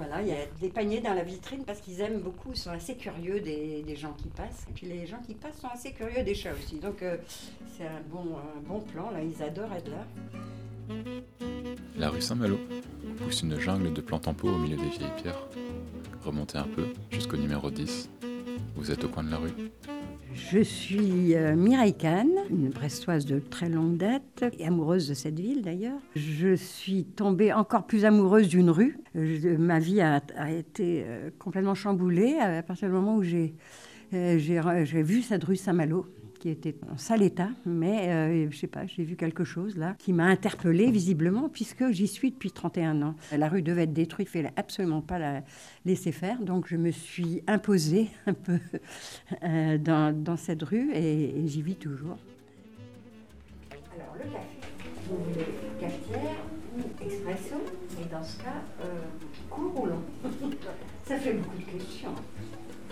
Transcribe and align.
Voilà, 0.00 0.22
il 0.22 0.28
y 0.28 0.32
a 0.32 0.46
des 0.62 0.70
paniers 0.70 1.02
dans 1.02 1.12
la 1.12 1.22
vitrine 1.22 1.62
parce 1.66 1.78
qu'ils 1.80 2.00
aiment 2.00 2.20
beaucoup, 2.20 2.52
ils 2.52 2.56
sont 2.58 2.70
assez 2.70 2.94
curieux 2.94 3.38
des, 3.40 3.96
gens 3.96 4.14
qui 4.14 4.28
passent. 4.28 4.64
Et 4.70 4.72
puis 4.72 4.86
les 4.86 5.06
gens 5.06 5.18
qui 5.26 5.34
passent 5.34 5.60
sont 5.60 5.68
assez 5.68 5.92
curieux 5.92 6.24
des 6.24 6.34
chats 6.34 6.54
aussi. 6.54 6.76
Donc 6.76 7.02
euh, 7.02 7.18
c'est 7.76 7.84
un 7.84 8.00
bon, 8.10 8.38
un 8.38 8.60
bon 8.66 8.80
plan, 8.80 9.10
là, 9.10 9.18
ils 9.22 9.42
adorent 9.42 9.74
être 9.74 9.90
là. 9.90 10.06
La 11.98 12.08
rue 12.08 12.22
Saint-Malo 12.22 12.58
pousse 13.18 13.42
une 13.42 13.60
jungle 13.60 13.92
de 13.92 14.00
plantes 14.00 14.26
en 14.26 14.32
pot 14.32 14.48
au 14.48 14.56
milieu 14.56 14.78
des 14.78 14.88
vieilles 14.88 15.12
pierres. 15.22 15.46
Remontez 16.24 16.56
un 16.56 16.68
peu 16.68 16.86
jusqu'au 17.10 17.36
numéro 17.36 17.70
10. 17.70 18.08
Vous 18.76 18.90
êtes 18.90 19.04
au 19.04 19.08
coin 19.10 19.22
de 19.22 19.30
la 19.30 19.36
rue. 19.36 19.52
Je 20.34 20.60
suis 20.60 21.34
euh, 21.34 21.56
Mireille 21.56 21.94
une 22.50 22.70
brestoise 22.70 23.26
de 23.26 23.40
très 23.40 23.68
longue 23.68 23.96
date 23.96 24.44
et 24.58 24.66
amoureuse 24.66 25.08
de 25.08 25.14
cette 25.14 25.38
ville 25.38 25.62
d'ailleurs. 25.62 25.98
Je 26.14 26.54
suis 26.54 27.04
tombée 27.04 27.52
encore 27.52 27.86
plus 27.86 28.04
amoureuse 28.04 28.48
d'une 28.48 28.70
rue. 28.70 28.98
Ma 29.14 29.78
vie 29.78 30.00
a, 30.00 30.20
a 30.36 30.50
été 30.50 31.04
euh, 31.06 31.30
complètement 31.38 31.74
chamboulée 31.74 32.38
à 32.38 32.62
partir 32.62 32.88
du 32.88 32.94
moment 32.94 33.16
où 33.16 33.22
j'ai 33.22 33.54
euh, 34.12 34.84
vu 35.02 35.22
cette 35.22 35.44
rue 35.44 35.56
Saint-Malo 35.56 36.06
qui 36.40 36.48
était 36.48 36.74
en 36.90 36.96
sale 36.96 37.22
état, 37.22 37.50
mais 37.66 38.08
euh, 38.08 38.50
je 38.50 38.56
sais 38.56 38.66
pas, 38.66 38.86
j'ai 38.86 39.04
vu 39.04 39.14
quelque 39.14 39.44
chose 39.44 39.76
là 39.76 39.94
qui 39.98 40.12
m'a 40.12 40.24
interpellée 40.24 40.90
visiblement 40.90 41.48
puisque 41.48 41.90
j'y 41.90 42.08
suis 42.08 42.30
depuis 42.32 42.50
31 42.50 43.02
ans. 43.02 43.14
La 43.36 43.48
rue 43.48 43.62
devait 43.62 43.82
être 43.84 43.92
détruite, 43.92 44.28
il 44.28 44.38
fallait 44.38 44.52
absolument 44.56 45.02
pas 45.02 45.18
la 45.18 45.42
laisser 45.84 46.12
faire, 46.12 46.40
donc 46.40 46.66
je 46.66 46.76
me 46.76 46.90
suis 46.90 47.42
imposée 47.46 48.08
un 48.26 48.32
peu 48.32 48.58
euh, 49.44 49.78
dans, 49.78 50.36
cette 50.36 50.62
rue 50.62 50.90
et, 50.94 51.46
j'y 51.46 51.62
vis 51.62 51.76
toujours. 51.76 52.16
Alors 53.94 54.14
le 54.14 54.30
café, 54.30 54.60
vous 55.08 55.80
cafetière 55.80 56.59
ou 56.80 57.04
expresso 57.04 57.56
Et 58.00 58.08
dans 58.12 58.22
ce 58.22 58.38
cas, 58.38 58.62
euh, 58.82 58.84
court 59.48 59.82
ou 59.82 59.86
long 59.86 60.02
Ça 61.04 61.16
fait 61.16 61.34
beaucoup 61.34 61.56
de 61.58 61.78
questions. 61.78 62.10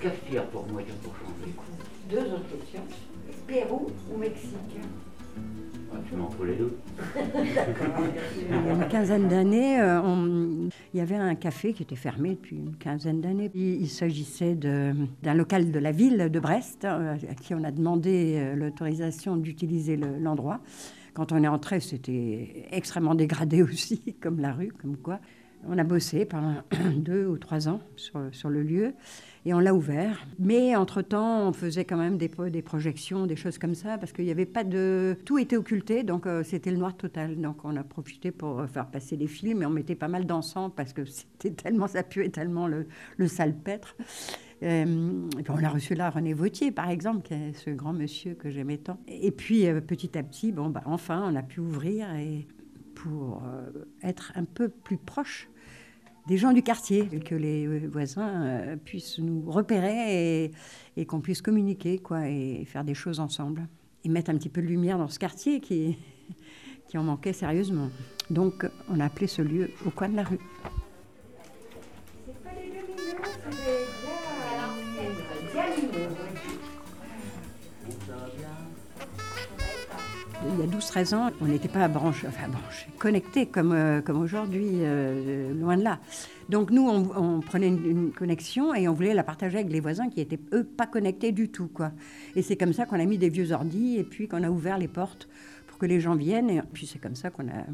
Cafetière 0.00 0.46
pour 0.46 0.66
moi, 0.68 0.82
tiens, 0.84 0.94
pour 1.02 1.12
changer. 1.14 1.46
Du 1.46 1.52
coup, 1.52 1.64
deux 2.10 2.32
autres 2.32 2.48
questions. 2.56 2.82
Pérou 3.46 3.86
ou 4.12 4.18
Mexique 4.18 4.54
Ah, 5.92 5.96
tu 6.08 6.16
m'en 6.16 6.28
fous 6.30 6.44
les 6.44 6.54
deux. 6.56 6.76
Il 7.38 8.66
y 8.66 8.68
a 8.68 8.72
une 8.74 8.88
quinzaine 8.88 9.26
d'années, 9.28 9.80
euh, 9.80 10.02
on- 10.02 10.68
il 10.92 10.98
y 10.98 11.00
avait 11.00 11.14
un 11.16 11.34
café 11.34 11.72
qui 11.72 11.82
était 11.82 11.96
fermé 11.96 12.30
depuis 12.30 12.56
une 12.56 12.76
quinzaine 12.76 13.20
d'années. 13.22 13.50
Il, 13.54 13.80
il 13.82 13.88
s'agissait 13.88 14.54
d'un 14.54 15.34
local 15.34 15.70
de 15.70 15.78
la 15.78 15.92
ville 15.92 16.28
de 16.30 16.40
Brest, 16.40 16.84
euh, 16.84 17.14
à 17.14 17.34
qui 17.34 17.54
on 17.54 17.64
a 17.64 17.70
demandé 17.70 18.34
euh, 18.36 18.54
l'autorisation 18.54 19.36
d'utiliser 19.36 19.96
le- 19.96 20.18
l'endroit. 20.18 20.60
Quand 21.18 21.32
on 21.32 21.42
est 21.42 21.48
entré, 21.48 21.80
c'était 21.80 22.68
extrêmement 22.70 23.16
dégradé 23.16 23.60
aussi, 23.64 24.14
comme 24.20 24.38
la 24.38 24.52
rue, 24.52 24.68
comme 24.68 24.96
quoi. 24.96 25.18
On 25.66 25.76
a 25.76 25.82
bossé 25.82 26.24
pendant 26.24 26.62
deux 26.96 27.26
ou 27.26 27.38
trois 27.38 27.68
ans 27.68 27.80
sur, 27.96 28.20
sur 28.30 28.48
le 28.48 28.62
lieu 28.62 28.94
et 29.44 29.52
on 29.52 29.58
l'a 29.58 29.74
ouvert. 29.74 30.24
Mais 30.38 30.76
entre-temps, 30.76 31.48
on 31.48 31.52
faisait 31.52 31.84
quand 31.84 31.96
même 31.96 32.18
des, 32.18 32.30
des 32.52 32.62
projections, 32.62 33.26
des 33.26 33.34
choses 33.34 33.58
comme 33.58 33.74
ça, 33.74 33.98
parce 33.98 34.12
qu'il 34.12 34.26
n'y 34.26 34.30
avait 34.30 34.46
pas 34.46 34.62
de... 34.62 35.16
Tout 35.24 35.38
était 35.38 35.56
occulté, 35.56 36.04
donc 36.04 36.24
euh, 36.28 36.44
c'était 36.44 36.70
le 36.70 36.76
noir 36.76 36.96
total. 36.96 37.40
Donc 37.40 37.64
on 37.64 37.74
a 37.74 37.82
profité 37.82 38.30
pour 38.30 38.60
euh, 38.60 38.66
faire 38.68 38.86
passer 38.86 39.16
des 39.16 39.26
films 39.26 39.62
et 39.62 39.66
on 39.66 39.70
mettait 39.70 39.96
pas 39.96 40.06
mal 40.06 40.24
d'encens 40.24 40.70
parce 40.76 40.92
que 40.92 41.04
c'était 41.06 41.50
tellement, 41.50 41.88
ça 41.88 42.04
puait 42.04 42.28
tellement 42.28 42.68
le, 42.68 42.86
le 43.16 43.26
salpêtre. 43.26 43.96
Euh, 44.62 45.28
et 45.38 45.42
puis 45.42 45.52
on 45.52 45.62
a 45.62 45.68
reçu 45.68 45.94
là 45.94 46.10
René 46.10 46.32
Vautier, 46.34 46.72
par 46.72 46.90
exemple, 46.90 47.28
ce 47.54 47.70
grand 47.70 47.92
monsieur 47.92 48.34
que 48.34 48.50
j'aimais 48.50 48.78
tant. 48.78 48.98
Et 49.06 49.30
puis 49.30 49.66
euh, 49.66 49.80
petit 49.80 50.18
à 50.18 50.22
petit, 50.22 50.52
bon, 50.52 50.70
bah, 50.70 50.82
enfin, 50.86 51.24
on 51.30 51.36
a 51.36 51.42
pu 51.42 51.60
ouvrir 51.60 52.12
et 52.14 52.46
pour 52.98 53.42
euh, 53.44 53.70
être 54.02 54.32
un 54.34 54.44
peu 54.44 54.68
plus 54.68 54.96
proche 54.96 55.48
des 56.26 56.36
gens 56.36 56.52
du 56.52 56.62
quartier, 56.62 57.06
que 57.06 57.34
les 57.34 57.66
euh, 57.66 57.88
voisins 57.90 58.44
euh, 58.44 58.76
puissent 58.76 59.18
nous 59.18 59.50
repérer 59.50 60.44
et, 60.44 60.52
et 60.96 61.06
qu'on 61.06 61.20
puisse 61.20 61.40
communiquer 61.40 61.98
quoi, 61.98 62.28
et 62.28 62.64
faire 62.66 62.84
des 62.84 62.94
choses 62.94 63.20
ensemble. 63.20 63.66
Et 64.04 64.08
mettre 64.08 64.30
un 64.30 64.36
petit 64.36 64.50
peu 64.50 64.60
de 64.60 64.66
lumière 64.66 64.98
dans 64.98 65.08
ce 65.08 65.18
quartier 65.18 65.60
qui, 65.60 65.96
qui 66.88 66.98
en 66.98 67.04
manquait 67.04 67.32
sérieusement. 67.32 67.88
Donc 68.30 68.68
on 68.90 69.00
a 69.00 69.06
appelé 69.06 69.26
ce 69.26 69.42
lieu 69.42 69.70
au 69.86 69.90
coin 69.90 70.08
de 70.08 70.16
la 70.16 70.24
rue. 70.24 70.40
Il 80.44 80.60
y 80.60 80.62
a 80.62 80.66
12-13 80.66 81.14
ans, 81.14 81.30
on 81.40 81.46
n'était 81.46 81.68
pas 81.68 81.88
branchés, 81.88 82.26
enfin 82.28 82.48
branchés, 82.48 82.88
connectés 82.98 83.46
comme, 83.46 83.72
euh, 83.72 84.00
comme 84.00 84.20
aujourd'hui, 84.20 84.68
euh, 84.82 85.52
loin 85.52 85.76
de 85.76 85.82
là. 85.82 85.98
Donc 86.48 86.70
nous, 86.70 86.88
on, 86.88 87.40
prenait 87.40 87.68
une, 87.68 88.12
connexion 88.12 88.72
et 88.74 88.88
on 88.88 88.94
voulait 88.94 89.14
la 89.14 89.24
partager 89.24 89.58
avec 89.58 89.70
les 89.70 89.80
voisins 89.80 90.08
qui 90.08 90.20
étaient, 90.20 90.38
eux, 90.52 90.64
pas 90.64 90.86
connectés 90.86 91.32
du 91.32 91.48
tout. 91.48 91.68
Quoi. 91.68 91.92
Et 92.36 92.42
c'est 92.42 92.56
comme 92.56 92.72
ça 92.72 92.86
qu'on 92.86 92.98
a 92.98 93.04
mis 93.04 93.18
des 93.18 93.28
vieux 93.28 93.52
ordis 93.52 93.96
et 93.98 94.04
puis 94.04 94.28
qu'on 94.28 94.42
a 94.42 94.50
ouvert 94.50 94.78
les 94.78 94.88
portes 94.88 95.28
pour 95.66 95.76
que 95.78 95.86
les 95.86 96.00
gens 96.00 96.14
viennent. 96.14 96.50
Et 96.50 96.62
puis 96.72 96.86
c'est 96.86 96.98
comme 96.98 97.16
ça 97.16 97.30
qu'on 97.30 97.48
a, 97.48 97.66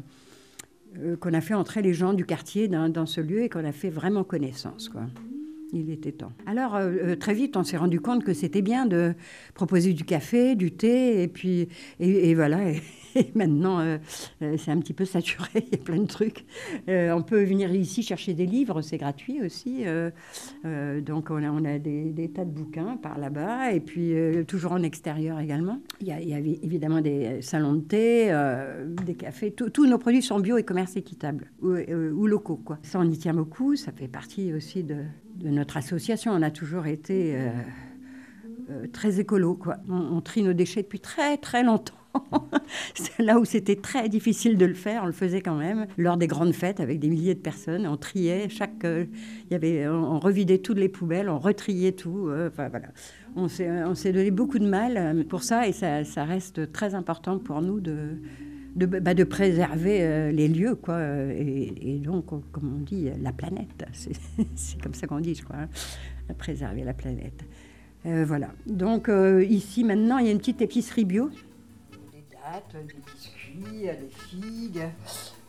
euh, 0.97 1.15
qu'on 1.15 1.33
a 1.33 1.41
fait 1.41 1.53
entrer 1.53 1.81
les 1.81 1.93
gens 1.93 2.13
du 2.13 2.25
quartier 2.25 2.67
dans, 2.67 2.89
dans 2.89 3.05
ce 3.05 3.21
lieu 3.21 3.43
et 3.43 3.49
qu'on 3.49 3.65
a 3.65 3.71
fait 3.71 3.89
vraiment 3.89 4.23
connaissance. 4.23 4.89
Quoi. 4.89 5.03
Il 5.77 5.91
était 5.91 6.13
temps. 6.13 6.31
Alors, 6.45 6.75
euh, 6.75 6.89
euh, 7.03 7.15
très 7.17 7.33
vite, 7.33 7.57
on 7.57 7.65
s'est 7.65 7.75
rendu 7.75 7.99
compte 7.99 8.23
que 8.23 8.33
c'était 8.33 8.61
bien 8.61 8.85
de 8.85 9.13
proposer 9.55 9.91
du 9.91 10.05
café, 10.05 10.55
du 10.55 10.71
thé, 10.71 11.21
et 11.21 11.27
puis, 11.27 11.67
et, 11.99 12.33
voilà. 12.33 12.69
Et, 12.69 12.81
maintenant, 13.35 13.81
euh, 13.81 13.97
c'est 14.39 14.71
un 14.71 14.79
petit 14.79 14.93
peu 14.93 15.03
saturé, 15.03 15.49
il 15.55 15.73
y 15.73 15.75
a 15.75 15.83
plein 15.83 15.97
de 15.97 16.07
trucs. 16.07 16.45
On 16.87 17.21
peut 17.23 17.43
venir 17.43 17.73
ici 17.73 18.03
chercher 18.03 18.33
des 18.33 18.45
livres, 18.45 18.81
c'est 18.81 18.97
gratuit 18.97 19.41
aussi. 19.41 19.83
donc, 20.63 21.29
on 21.29 21.43
a, 21.43 21.51
on 21.51 21.65
a 21.65 21.77
des, 21.77 22.31
tas 22.33 22.45
de 22.45 22.51
bouquins 22.51 22.95
par 22.95 23.17
là-bas, 23.17 23.73
et 23.73 23.81
puis 23.81 24.13
toujours 24.47 24.71
en 24.71 24.81
extérieur 24.81 25.41
également. 25.41 25.81
Il 25.99 26.07
y 26.07 26.13
a, 26.13 26.21
il 26.21 26.29
y 26.29 26.33
a 26.33 26.39
évidemment 26.39 27.01
des 27.01 27.41
salons 27.41 27.73
de 27.73 27.81
thé, 27.81 28.31
des 29.05 29.15
cafés. 29.15 29.51
Tous- 29.51 29.85
nos 29.85 29.97
produits 29.97 30.21
sont 30.21 30.39
bio 30.39 30.57
et 30.57 30.63
commerce 30.63 30.95
équitable, 30.95 31.51
ou 31.61 32.27
locaux. 32.27 32.61
Quoi. 32.63 32.79
Ça, 32.81 32.97
on 32.97 33.11
y 33.11 33.17
tient 33.17 33.33
beaucoup. 33.33 33.75
Ça 33.75 33.91
fait 33.91 34.07
partie 34.07 34.53
aussi 34.53 34.83
de, 34.83 35.03
de 35.35 35.49
notre 35.49 35.77
association. 35.77 36.31
On 36.31 36.41
a 36.41 36.51
toujours 36.51 36.87
été 36.87 37.35
euh, 37.35 37.49
euh, 38.69 38.87
très 38.91 39.19
écolo. 39.19 39.55
Quoi. 39.55 39.77
On, 39.89 40.21
trie 40.21 40.43
nos 40.43 40.53
déchets 40.53 40.83
depuis 40.83 40.99
très 40.99 41.37
très 41.37 41.63
longtemps. 41.63 41.93
Là 43.19 43.39
où 43.39 43.45
c'était 43.45 43.75
très 43.75 44.07
difficile 44.07 44.57
de 44.57 44.65
le 44.65 44.73
faire, 44.73 45.03
on 45.03 45.07
le 45.07 45.11
faisait 45.11 45.41
quand 45.41 45.55
même. 45.55 45.85
Lors 45.97 46.15
des 46.15 46.27
grandes 46.27 46.53
fêtes 46.53 46.79
avec 46.79 46.99
des 46.99 47.09
milliers 47.09 47.35
de 47.35 47.41
personnes, 47.41 47.85
on 47.85 47.97
triait 47.97 48.47
chaque, 48.47 48.85
euh, 48.85 49.05
il 49.49 49.51
y 49.51 49.55
avait, 49.55 49.87
on, 49.87 50.13
on 50.15 50.19
revidait 50.19 50.59
toutes 50.59 50.77
les 50.77 50.89
poubelles, 50.89 51.29
on 51.29 51.39
retriait 51.39 51.91
tout. 51.91 52.29
Enfin 52.47 52.69
voilà, 52.69 52.87
on 53.35 53.49
s'est, 53.49 53.69
on 53.83 53.95
s'est 53.95 54.13
donné 54.13 54.31
beaucoup 54.31 54.59
de 54.59 54.67
mal 54.67 55.25
pour 55.27 55.43
ça 55.43 55.67
et 55.67 55.73
ça, 55.73 56.05
ça 56.05 56.23
reste 56.23 56.71
très 56.71 56.95
important 56.95 57.37
pour 57.37 57.61
nous 57.61 57.81
de, 57.81 58.17
de, 58.75 58.85
bah, 58.85 59.13
de 59.13 59.23
préserver 59.23 60.01
euh, 60.01 60.31
les 60.31 60.47
lieux, 60.47 60.75
quoi, 60.75 60.95
euh, 60.95 61.33
et, 61.35 61.99
donc, 61.99 62.31
euh, 62.33 62.37
comme 62.51 62.75
on 62.75 62.83
dit, 62.83 63.09
la 63.21 63.31
planète. 63.31 63.85
C'est, 64.55 64.81
comme 64.81 64.93
ça 64.93 65.07
qu'on 65.07 65.19
dit, 65.19 65.35
je 65.35 65.43
crois, 65.43 65.57
hein, 65.57 66.33
préserver 66.37 66.83
la 66.83 66.93
planète. 66.93 67.43
Voilà. 68.07 68.49
Donc 68.67 69.09
ici 69.49 69.83
maintenant, 69.83 70.19
il 70.19 70.27
y 70.27 70.29
a 70.29 70.31
une 70.31 70.37
petite 70.37 70.61
épicerie 70.61 71.05
bio. 71.05 71.31
Des 72.13 72.23
dattes, 72.31 72.85
des 72.85 73.01
biscuits, 73.11 73.81
des 73.81 74.09
figues. 74.11 74.83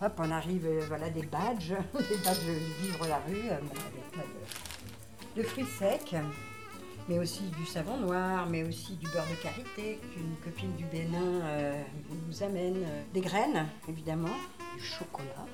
Hop, 0.00 0.18
on 0.18 0.30
arrive, 0.30 0.66
voilà, 0.88 1.10
des 1.10 1.26
badges, 1.26 1.74
des 1.92 2.24
badges 2.24 2.46
de 2.46 2.82
vivre 2.82 3.06
la 3.08 3.18
rue, 3.28 3.50
avec 3.50 4.26
de 5.36 5.42
fruits 5.42 5.66
secs, 5.78 6.16
mais 7.08 7.18
aussi 7.18 7.42
du 7.58 7.66
savon 7.66 7.96
noir, 7.98 8.46
mais 8.50 8.64
aussi 8.64 8.94
du 8.96 9.06
beurre 9.10 9.26
de 9.30 9.42
karité 9.42 9.98
qu'une 10.12 10.34
copine 10.44 10.72
du 10.76 10.84
Bénin 10.84 11.40
euh, 11.44 11.82
nous 12.28 12.42
amène, 12.42 12.76
euh, 12.76 13.02
des 13.14 13.20
graines, 13.20 13.66
évidemment, 13.88 14.34
du 14.76 14.82
chocolat. 14.82 15.46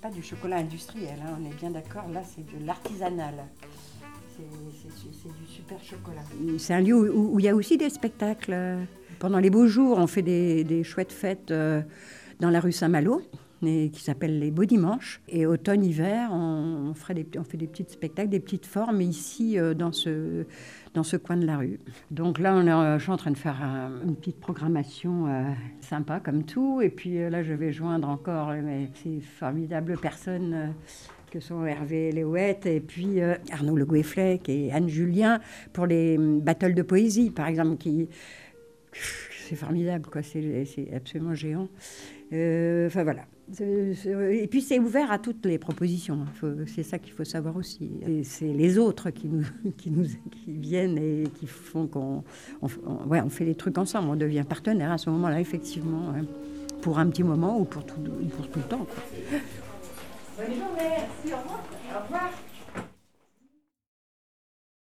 Pas 0.00 0.10
du 0.10 0.22
chocolat 0.22 0.58
industriel, 0.58 1.18
hein, 1.26 1.36
on 1.40 1.44
est 1.44 1.54
bien 1.54 1.70
d'accord, 1.70 2.04
là 2.12 2.22
c'est 2.24 2.44
de 2.46 2.64
l'artisanal. 2.64 3.34
C'est- 4.36 4.44
du 5.28 5.46
super 5.52 5.82
chocolat. 5.82 6.20
C'est 6.58 6.72
un 6.72 6.80
lieu 6.80 6.94
où, 6.94 7.40
il 7.40 7.44
y 7.44 7.48
a 7.48 7.54
aussi 7.56 7.76
des 7.76 7.90
spectacles. 7.90 8.78
Pendant 9.18 9.38
les 9.40 9.50
beaux 9.50 9.66
jours, 9.66 9.98
on 9.98 10.06
fait 10.06 10.22
des, 10.22 10.62
des 10.62 10.84
chouettes 10.84 11.10
fêtes 11.10 11.50
euh, 11.50 11.82
dans 12.38 12.48
la 12.50 12.60
rue 12.60 12.70
Saint-Malo, 12.70 13.20
qui 13.60 14.00
s'appellent 14.00 14.38
les 14.38 14.50
Beaux 14.50 14.64
Dimanches. 14.64 15.20
Et 15.28 15.46
automne-hiver, 15.46 16.30
on, 16.32 16.92
fait 16.94 17.14
des 17.14 17.24
petits 17.24 17.84
spectacles, 17.88 18.30
des 18.30 18.40
petites 18.40 18.66
formes 18.66 19.00
ici 19.00 19.58
euh, 19.58 19.74
dans, 19.74 19.92
ce, 19.92 20.44
dans 20.94 21.02
ce 21.02 21.16
coin 21.16 21.36
de 21.36 21.46
la 21.46 21.58
rue. 21.58 21.78
Donc 22.10 22.38
là, 22.38 22.54
euh, 22.56 22.98
je 22.98 23.02
suis 23.02 23.12
en 23.12 23.16
train 23.16 23.30
de 23.30 23.38
faire 23.38 23.62
un- 23.62 24.02
une 24.06 24.16
petite 24.16 24.40
programmation 24.40 25.26
euh, 25.26 25.44
sympa 25.80 26.20
comme 26.20 26.44
tout. 26.44 26.80
Et 26.82 26.90
puis 26.90 27.18
euh, 27.18 27.30
là, 27.30 27.42
je 27.42 27.52
vais 27.54 27.72
joindre 27.72 28.08
encore 28.08 28.50
euh, 28.50 28.84
ces 29.02 29.20
formidables 29.20 29.98
personnes. 29.98 30.52
euh, 30.54 30.66
que 31.30 31.40
sont 31.40 31.66
Hervé 31.66 32.10
Léouette 32.10 32.64
et 32.64 32.80
puis 32.80 33.20
euh, 33.20 33.34
Arnaud 33.52 33.76
Le 33.76 33.84
Gouefflec 33.84 34.48
et 34.48 34.72
Anne 34.72 34.88
Julien 34.88 35.40
pour 35.74 35.84
les 35.84 36.16
hum, 36.16 36.40
battles 36.40 36.72
de 36.72 36.80
poésie, 36.80 37.28
par 37.30 37.48
exemple, 37.48 37.76
qui 37.76 38.08
c'est 38.92 39.54
formidable, 39.56 40.06
quoi. 40.10 40.22
C'est, 40.22 40.88
absolument 40.94 41.34
géant. 41.34 41.68
Euh, 42.32 42.86
Enfin 42.86 43.02
voilà. 43.04 43.22
Et 43.60 44.46
puis 44.50 44.60
c'est 44.60 44.78
ouvert 44.78 45.10
à 45.10 45.18
toutes 45.18 45.46
les 45.46 45.58
propositions. 45.58 46.26
C'est 46.66 46.82
ça 46.82 46.98
qu'il 46.98 47.12
faut 47.12 47.24
savoir 47.24 47.56
aussi. 47.56 47.90
C'est 48.24 48.52
les 48.52 48.78
autres 48.78 49.10
qui 49.10 49.28
nous, 49.28 49.44
viennent 50.46 50.98
et 50.98 51.24
qui 51.38 51.46
font 51.46 51.86
qu'on 51.86 52.22
fait 53.30 53.44
les 53.44 53.54
trucs 53.54 53.78
ensemble. 53.78 54.10
On 54.10 54.16
devient 54.16 54.44
partenaire 54.48 54.92
à 54.92 54.98
ce 54.98 55.08
moment-là, 55.10 55.40
effectivement, 55.40 56.12
pour 56.82 56.98
un 56.98 57.08
petit 57.08 57.22
moment 57.22 57.58
ou 57.58 57.64
pour 57.64 57.84
tout, 57.84 57.96
le 58.04 58.62
temps. 58.62 58.86
Bonne 60.36 60.46
journée, 60.46 61.06
merci, 61.24 61.34
au 61.34 62.04
revoir. 62.04 62.32